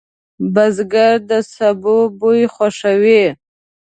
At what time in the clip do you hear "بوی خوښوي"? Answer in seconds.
2.19-3.23